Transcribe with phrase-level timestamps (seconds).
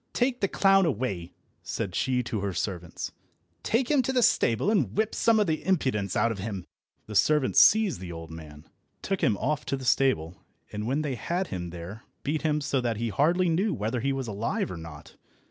[0.13, 1.31] Take the clown away,"
[1.61, 3.11] said she to her servants.
[3.61, 6.65] "Take him to the stable, and whip some of the impudence out of him."
[7.05, 8.67] The servants seized the old man,
[9.03, 10.41] took him off to the stable,
[10.71, 14.11] and when they had him there beat him so that he hardly knew whether he
[14.11, 15.17] was alive or not.